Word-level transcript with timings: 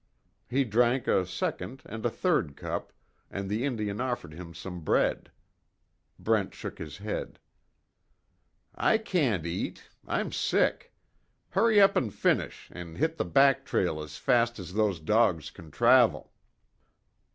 He 0.49 0.63
drank 0.63 1.07
a 1.07 1.27
second 1.27 1.83
and 1.85 2.03
a 2.03 2.09
third 2.09 2.55
cup, 2.57 2.91
and 3.29 3.47
the 3.47 3.63
Indian 3.65 4.01
offered 4.01 4.33
him 4.33 4.51
some 4.55 4.79
bread. 4.81 5.29
Brent 6.17 6.55
shook 6.55 6.79
his 6.79 6.97
head: 6.97 7.37
"I 8.73 8.97
can't 8.97 9.45
eat. 9.45 9.89
I'm 10.07 10.31
sick. 10.31 10.91
Hurry 11.51 11.79
up 11.79 11.95
and 11.95 12.11
finish, 12.11 12.67
and 12.71 12.97
hit 12.97 13.17
the 13.17 13.25
back 13.25 13.63
trail 13.63 14.01
as 14.01 14.17
fast 14.17 14.57
as 14.57 14.73
those 14.73 14.99
dogs 14.99 15.51
can 15.51 15.69
travel." 15.69 16.33